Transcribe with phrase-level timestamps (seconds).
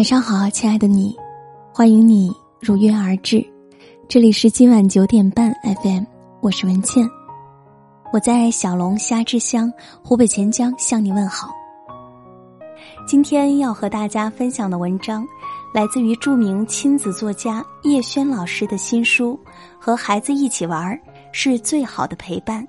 [0.00, 1.14] 晚上好，亲爱的你，
[1.74, 3.46] 欢迎你如约而至。
[4.08, 6.04] 这里是今晚九点半 FM，
[6.40, 7.06] 我是文倩，
[8.10, 9.70] 我在小龙虾之乡
[10.02, 11.50] 湖北潜江向你问好。
[13.06, 15.22] 今天要和大家分享的文章，
[15.74, 19.38] 来自于著名亲子作家叶轩老师的新书
[19.78, 20.98] 《和孩子一起玩
[21.30, 22.64] 是最好的陪伴》，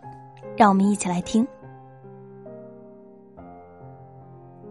[0.58, 1.48] 让我们一起来听。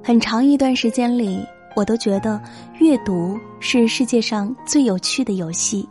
[0.05, 1.43] 很长一段时间里，
[1.74, 2.41] 我都觉得
[2.79, 5.88] 阅读是世界上最有趣的游戏，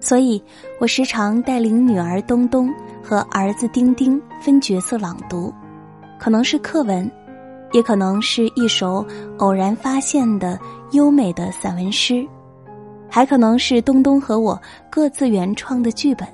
[0.00, 0.42] 所以
[0.80, 2.68] 我时常带领女儿东东
[3.02, 5.52] 和儿子丁丁分角色朗读，
[6.18, 7.10] 可能是课文，
[7.72, 9.06] 也可能是一首
[9.38, 10.58] 偶然发现的
[10.90, 12.26] 优美的散文诗，
[13.08, 14.60] 还可能是东东和我
[14.90, 16.26] 各自原创的剧本。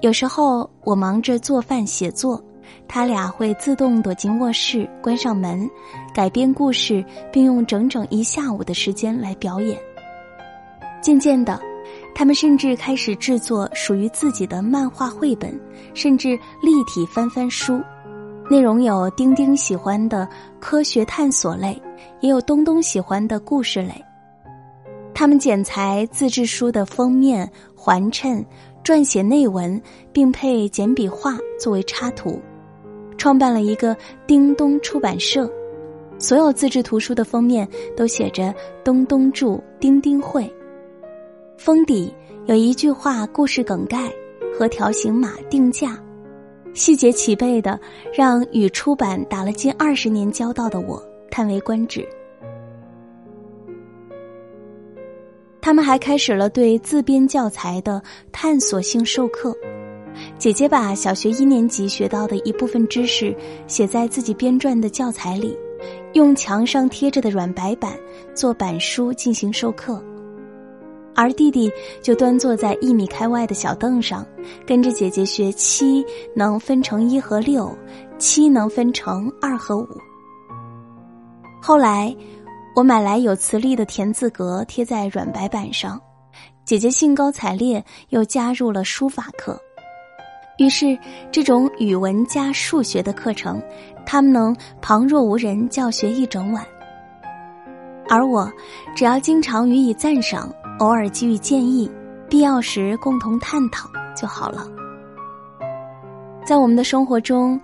[0.00, 2.42] 有时候我忙着做饭写作。
[2.86, 5.68] 他俩会自动躲进卧室，关上门，
[6.14, 9.78] 改编故事，并用整整一下午的时间来表演。
[11.00, 11.60] 渐渐的，
[12.14, 15.58] 他们甚至开始制作属于自己的漫画绘本，
[15.92, 16.30] 甚至
[16.62, 17.80] 立体翻翻书，
[18.48, 20.28] 内容有丁丁喜欢的
[20.60, 21.80] 科学探索类，
[22.20, 23.94] 也有东东喜欢的故事类。
[25.12, 28.44] 他们剪裁自制书的封面、环衬、
[28.82, 29.80] 撰写内文，
[30.12, 32.40] 并配简笔画作为插图。
[33.16, 35.50] 创办了一个叮咚出版社，
[36.18, 40.50] 所有自制图书的封面都写着“东东著丁丁会”，
[41.56, 42.12] 封底
[42.46, 44.12] 有一句话故事梗概
[44.56, 45.98] 和条形码定价，
[46.74, 47.78] 细节齐备的
[48.12, 52.06] 让与出版打了近二十年交道的我叹为观止。
[55.60, 59.56] 他们还开始了对自编教材的探索性授课。
[60.38, 63.34] 姐姐把小学一年级学到的一部分知识
[63.66, 65.56] 写在自己编撰的教材里，
[66.12, 67.96] 用墙上贴着的软白板
[68.34, 70.02] 做板书进行授课，
[71.14, 71.72] 而弟弟
[72.02, 74.26] 就端坐在一米开外的小凳上，
[74.66, 76.04] 跟着姐姐学七
[76.34, 77.72] 能分成一和六，
[78.18, 79.88] 七能分成二和五。
[81.62, 82.14] 后来，
[82.76, 85.98] 我买来有磁力的田字格贴在软白板上，
[86.66, 89.58] 姐姐兴高采烈又加入了书法课。
[90.56, 90.96] 于是，
[91.32, 93.60] 这种语文加数学的课程，
[94.06, 96.64] 他们能旁若无人教学一整晚。
[98.08, 98.48] 而我，
[98.94, 100.48] 只要经常予以赞赏，
[100.78, 101.90] 偶尔给予建议，
[102.28, 104.64] 必要时共同探讨就好了。
[106.44, 107.60] 在我们的生活中，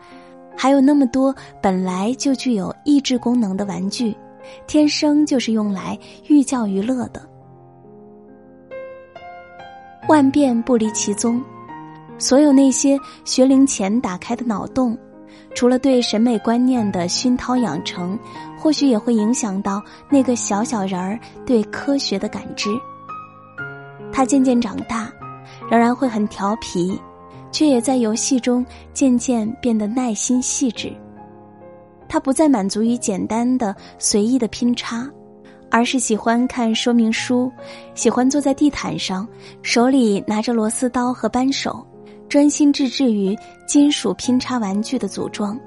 [0.56, 4.16] 还有那么多本来就具有益智功能的玩具，
[4.66, 5.96] 天生就是用来
[6.26, 7.22] 寓教于乐的。
[10.08, 11.40] 万变不离其宗。
[12.20, 14.96] 所有那些学龄前打开的脑洞，
[15.54, 18.16] 除了对审美观念的熏陶养成，
[18.58, 22.68] 或许也会影响到那个小小人儿对科学的感知。
[24.12, 25.10] 他渐渐长大，
[25.70, 27.00] 仍然会很调皮，
[27.50, 30.92] 却也在游戏中渐渐变得耐心细致。
[32.06, 35.08] 他不再满足于简单的随意的拼插，
[35.70, 37.50] 而是喜欢看说明书，
[37.94, 39.26] 喜欢坐在地毯上，
[39.62, 41.86] 手里拿着螺丝刀和扳手。
[42.30, 43.36] 专心致志于
[43.66, 45.58] 金属拼插玩具的组装。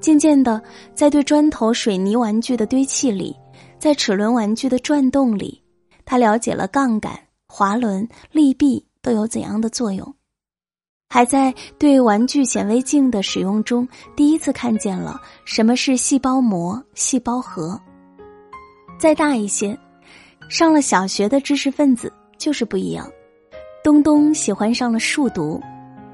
[0.00, 0.62] 渐渐的，
[0.94, 3.34] 在对砖头、水泥玩具的堆砌里，
[3.76, 5.60] 在齿轮玩具的转动里，
[6.04, 7.18] 他了解了杠杆、
[7.48, 10.14] 滑轮、力臂都有怎样的作用，
[11.08, 17.76] 还在对玩具显微镜的使用中，第一次看见了什么是细胞膜、细胞核。
[19.00, 19.76] 再大一些，
[20.48, 23.10] 上了小学的知识分子就是不一样。
[23.84, 25.60] 东东喜欢上了数独，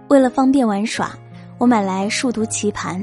[0.08, 1.16] 为了方便玩耍，
[1.56, 3.00] 我买来数独棋盘。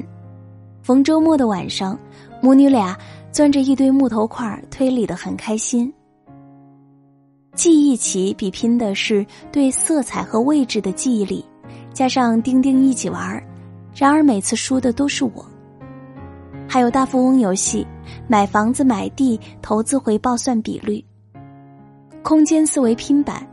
[0.84, 1.98] 逢周末的晚上，
[2.42, 2.94] 母女俩
[3.32, 5.92] 钻着一堆木头块推理的很开心。
[7.56, 11.46] 记忆棋比拼的是对色彩和位置的记忆力，
[11.94, 13.42] 加上丁丁一起玩儿
[13.96, 15.46] 然而每次输的都是我。
[16.68, 17.88] 还有大富翁游戏，
[18.28, 21.02] 买房子买地投资回报算比率。
[22.22, 23.48] 空间思维拼板。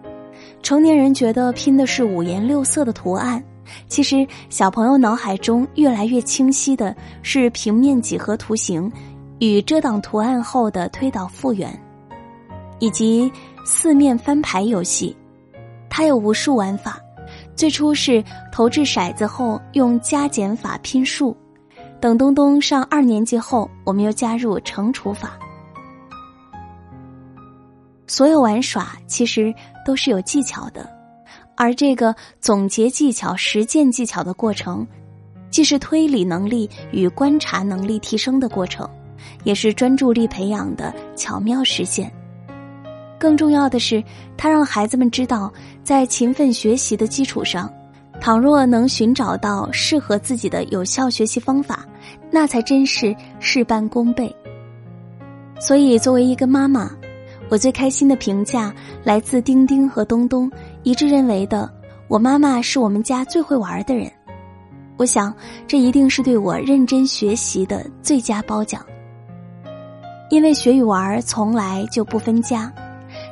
[0.64, 3.44] 成年人觉得拼的是五颜六色的图案，
[3.86, 8.90] 其实小朋友脑海中越来越清晰的是平面几何图形
[9.40, 11.78] 与遮挡图案后的推导复原，
[12.78, 13.30] 以及
[13.66, 15.14] 四面翻牌游戏。
[15.90, 16.98] 它有无数玩法，
[17.54, 21.36] 最初是投掷骰子后用加减法拼数，
[22.00, 25.38] 等东东上二年级后，我们又加入乘除法。
[28.06, 30.88] 所有玩耍其实都是有技巧的，
[31.54, 34.86] 而这个总结技巧、实践技巧的过程，
[35.50, 38.88] 既是推理能力与观察能力提升的过程，
[39.44, 42.12] 也是专注力培养的巧妙实现。
[43.18, 44.02] 更重要的是，
[44.36, 45.52] 它让孩子们知道，
[45.82, 47.72] 在勤奋学习的基础上，
[48.20, 51.86] 倘若能寻找到适合自己的有效学习方法，
[52.30, 54.34] 那才真是事半功倍。
[55.58, 56.90] 所以，作为一个妈妈，
[57.50, 58.74] 我最开心的评价
[59.04, 60.50] 来自丁丁和东东
[60.82, 61.70] 一致认为的：
[62.08, 64.10] 我妈妈是我们家最会玩的人。
[64.96, 65.34] 我想，
[65.66, 68.84] 这一定是对我认真学习的最佳褒奖。
[70.30, 72.72] 因为学与玩从来就不分家。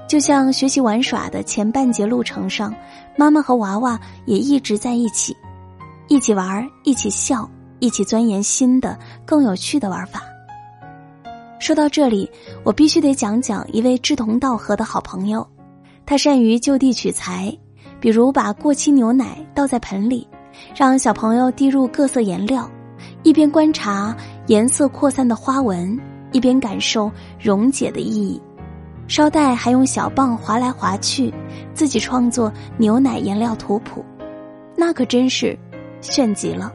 [0.06, 2.72] 就像学习玩耍的前半节路程上，
[3.16, 5.34] 妈妈和娃娃也一直在一起，
[6.06, 7.48] 一起玩，一起笑，
[7.80, 10.22] 一起钻研新的、更有趣的玩法。
[11.62, 12.28] 说到这里，
[12.64, 15.46] 我必须得讲讲一位志同道合的好朋友，
[16.04, 17.56] 他善于就地取材，
[18.00, 20.26] 比如把过期牛奶倒在盆里，
[20.74, 22.68] 让小朋友滴入各色颜料，
[23.22, 24.12] 一边观察
[24.48, 25.96] 颜色扩散的花纹，
[26.32, 27.08] 一边感受
[27.40, 28.42] 溶解的意义。
[29.06, 31.32] 捎带还用小棒划来划去，
[31.74, 34.04] 自己创作牛奶颜料图谱，
[34.74, 35.56] 那可真是
[36.00, 36.72] 炫极了。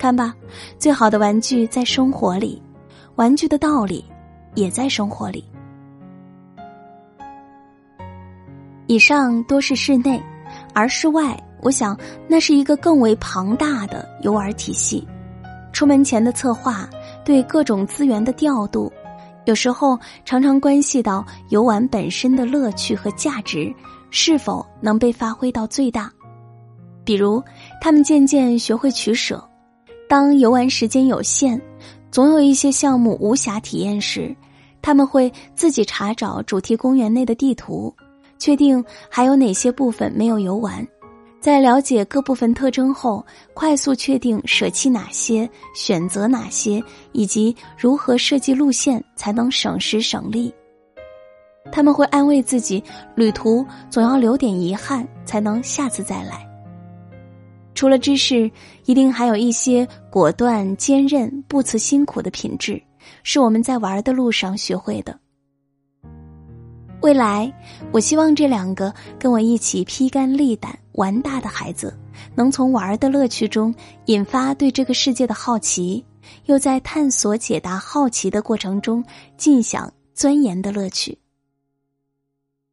[0.00, 0.34] 看吧，
[0.80, 2.60] 最好的玩具在生活里，
[3.16, 4.04] 玩具的道理
[4.54, 5.44] 也在生活里。
[8.86, 10.22] 以上多是室内，
[10.74, 15.06] 而室外，我想那是一个更为庞大的游玩体系。
[15.72, 16.88] 出门前的策划，
[17.24, 18.92] 对各种资源的调度。
[19.46, 23.74] 有时候常常关系到游玩本身的乐趣和价值
[24.10, 26.10] 是否能被发挥到最大，
[27.04, 27.42] 比如
[27.80, 29.42] 他们渐渐学会取舍，
[30.08, 31.60] 当游玩时间有限，
[32.14, 34.32] 总有一些项目无暇体验时，
[34.80, 37.92] 他们会自己查找主题公园内的地图，
[38.38, 40.86] 确定还有哪些部分没有游玩。
[41.40, 46.80] 在了解各部分特征后，快速确定舍弃哪些、选择哪些，
[47.10, 50.54] 以及如何设计路线才能省时省力。
[51.72, 52.80] 他们会安慰自己，
[53.16, 56.48] 旅途总要留点遗憾，才能下次再来。
[57.74, 58.50] 除了知识，
[58.84, 62.80] 一定还有一些果断、坚韧、不辞辛苦的品质，
[63.22, 65.18] 是我们在玩的路上学会的。
[67.02, 67.52] 未来，
[67.92, 71.94] 我希望这两个跟我一起披肝沥胆玩大的孩子，
[72.34, 73.74] 能从玩的乐趣中
[74.06, 76.02] 引发对这个世界的好奇，
[76.46, 79.04] 又在探索解答好奇的过程中
[79.36, 81.18] 尽享钻研的乐趣。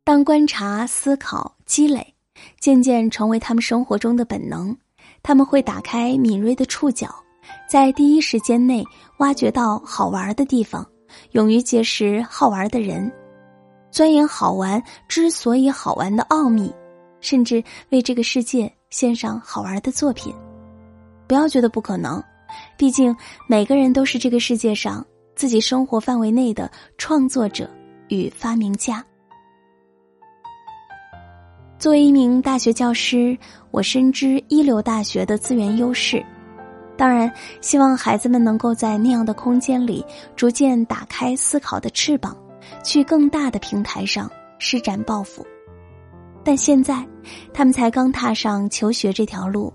[0.06, 2.16] 当观察、思考、积累
[2.60, 4.76] 渐渐成为他们生活中的本能，
[5.24, 7.14] 他们会打开敏锐的触角，
[7.70, 8.84] 在第一时间内
[9.18, 10.86] 挖掘到好玩的地方，
[11.32, 13.12] 勇于结识好玩的人。
[13.92, 16.74] 钻研好玩之所以好玩的奥秘，
[17.20, 20.34] 甚至为这个世界献上好玩的作品，
[21.28, 22.24] 不要觉得不可能，
[22.78, 23.16] 毕竟
[23.48, 27.70] 每个人都是这个世界上自己生活范围内的创作者
[28.08, 29.06] 与发明家。
[31.82, 33.36] 作为一名大学教师，
[33.72, 36.24] 我深知一流大学的资源优势，
[36.96, 40.06] 当然希望孩子们能够在那样的空间里
[40.36, 42.38] 逐渐打开思考的翅膀。
[42.84, 44.30] 去更大的平台上
[44.60, 45.44] 施展抱负，
[46.44, 47.04] 但现在
[47.52, 49.74] 他们才刚踏上求学这条路，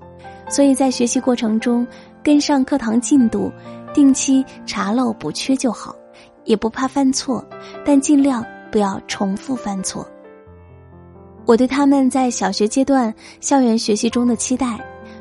[0.49, 1.85] 所以在学习过程中
[2.23, 3.51] 跟上课堂进度，
[3.93, 5.97] 定期查漏补缺就好，
[6.45, 7.45] 也不怕犯错，
[7.85, 10.09] 但尽量不要重复犯错。
[11.47, 14.79] 我对他们在小学阶段校园学习中的期待，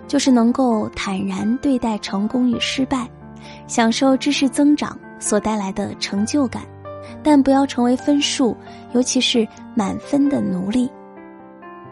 [0.08, 3.08] 就是能够坦然对待成功与失败，
[3.68, 6.64] 享受知识增长所带来的成就感。
[7.22, 8.58] 但不要成为分数，
[8.94, 10.90] 尤其是满分的奴隶。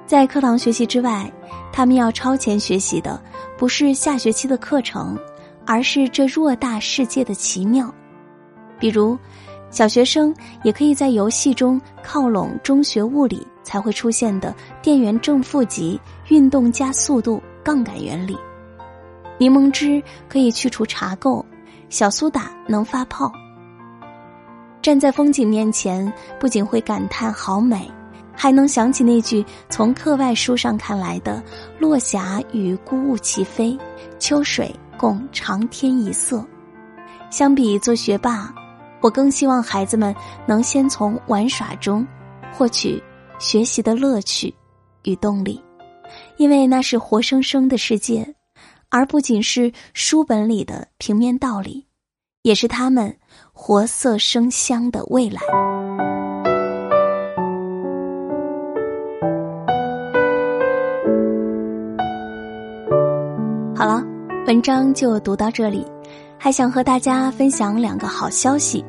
[0.07, 1.31] 在课堂学习之外，
[1.71, 3.21] 他们要超前学习的
[3.55, 5.17] 不是下学期的课程，
[5.65, 7.93] 而是这偌大世界的奇妙。
[8.79, 9.17] 比如，
[9.69, 18.37] 小学生也可以在游戏中靠拢中学物理才会出现的电源正负极、运动加速度、杠杆原理。
[19.39, 21.43] 柠檬汁可以去除茶垢，
[21.89, 23.31] 小苏打能发泡。
[24.81, 27.89] 站在风景面前，不仅会感叹好美，
[28.35, 31.41] 还能想起那句从课外书上看来的
[31.79, 33.77] “落霞与孤鹜齐飞，
[34.19, 36.45] 秋水共长天一色”。
[37.31, 38.53] 相比做学霸，
[39.01, 40.13] 我更希望孩子们
[40.45, 42.05] 能先从玩耍中
[42.51, 43.01] 获取
[43.39, 44.53] 学习的乐趣
[45.03, 45.61] 与动力，
[46.37, 48.35] 因为那是活生生的世界，
[48.89, 51.85] 而不仅是书本里的平面道理，
[52.41, 53.15] 也是他们。
[53.51, 55.41] 活色生香的未来。
[63.75, 64.03] 好了，
[64.47, 65.85] 文章就读到这里。
[66.37, 68.83] 还想和大家分享两个好消息，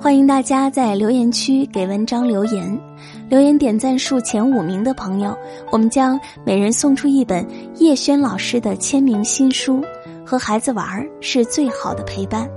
[0.00, 2.80] 欢迎大家在留言区给文章留言，
[3.28, 5.36] 留言点赞数前五名的朋友，
[5.70, 9.82] 我们将每人送出一本叶轩老师的签名新书。
[10.28, 12.50] 和孩子玩是最好的陪伴。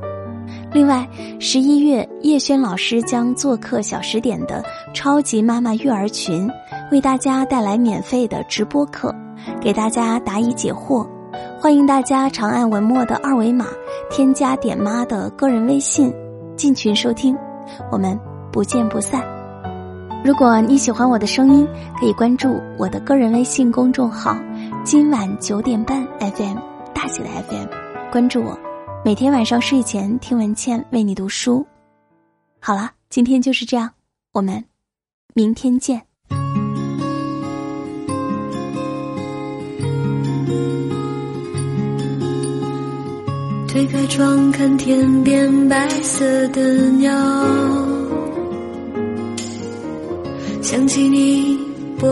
[0.74, 1.08] 另外，
[1.40, 6.50] 十一月叶轩老师将做客小十点的超级妈妈育儿群，
[6.92, 9.14] 为大家带来免费的直播课，
[9.62, 11.08] 给大家答疑解惑。
[11.62, 13.68] 欢迎大家长按文末的二维码，
[14.10, 16.12] 添加点妈的个人微信，
[16.56, 17.38] 进群收听。
[17.92, 18.20] 我们
[18.52, 19.39] 不见不散。
[20.22, 21.68] 如果你喜欢我的声音，
[22.00, 24.38] 可以关注我的个人微信公众号
[24.84, 26.58] “今晚九点半 FM”，
[26.94, 27.68] 大写的 FM，
[28.12, 28.58] 关注我，
[29.04, 31.66] 每天晚上睡前听文倩为你读书。
[32.60, 33.92] 好了，今天就是这样，
[34.34, 34.64] 我们
[35.34, 36.02] 明天见。
[43.68, 46.62] 推开窗，看天边白色的
[46.92, 47.14] 鸟，
[50.72, 51.58] 想起你
[51.98, 52.08] 薄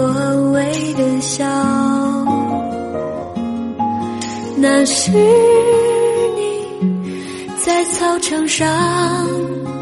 [0.52, 1.46] 微的笑。
[4.58, 6.66] 那是你
[7.64, 8.68] 在操场上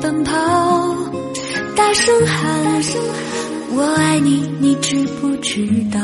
[0.02, 0.34] 奔跑，
[1.74, 2.84] 大声喊
[3.74, 5.98] “我爱你”，你知不知道？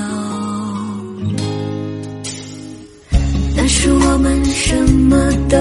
[3.58, 4.78] 那是我们什
[5.10, 5.18] 么
[5.50, 5.58] 都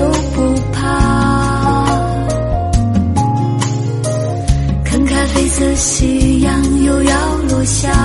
[7.61, 8.00] 我想。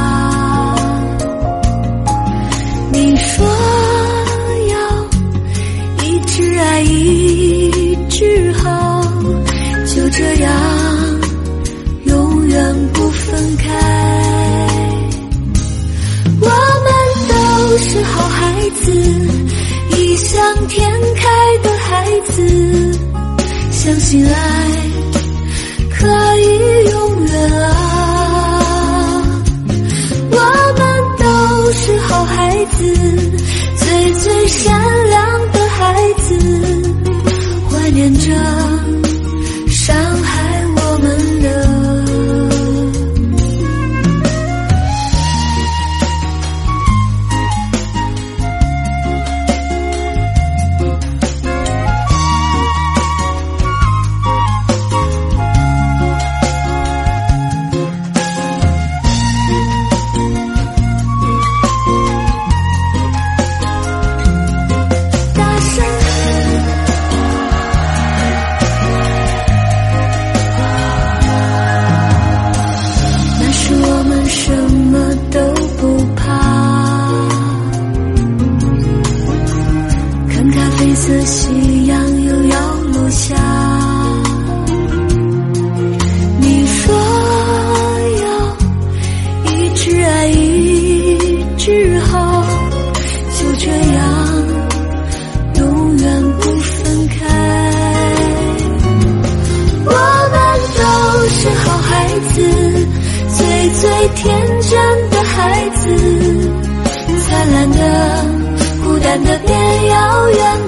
[109.16, 110.65] 变得变遥远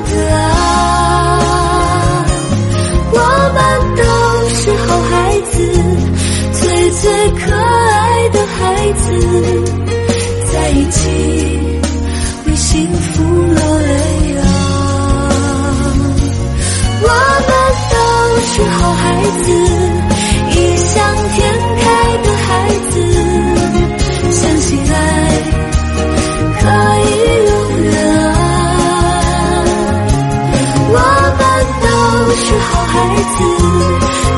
[32.47, 32.93] 是好孩
[33.35, 33.43] 子，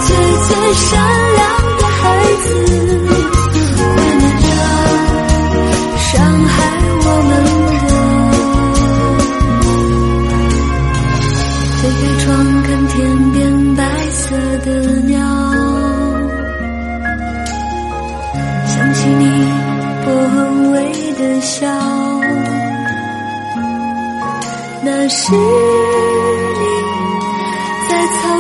[0.08, 0.10] 最
[0.48, 0.90] 最善
[1.36, 1.40] 良
[1.78, 2.02] 的孩
[2.42, 2.48] 子，
[3.78, 3.80] 怀
[4.18, 4.48] 念着
[6.00, 6.10] 伤
[6.44, 6.50] 害
[7.06, 7.32] 我们
[7.78, 7.88] 的。
[11.78, 12.28] 推开窗，
[12.64, 12.98] 看天
[13.32, 13.38] 边
[13.76, 14.20] 白色
[14.66, 14.68] 的
[15.02, 15.16] 鸟，
[18.66, 19.22] 想起你。
[20.10, 20.12] 微
[20.72, 20.74] 微
[21.14, 21.68] 的笑，
[24.82, 25.32] 那是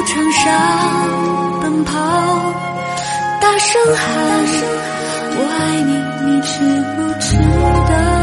[0.10, 1.94] 场上奔跑，
[3.40, 4.02] 大声喊
[5.38, 5.92] “我爱你”，
[6.26, 6.52] 你知
[6.96, 7.38] 不知
[7.94, 8.19] 道？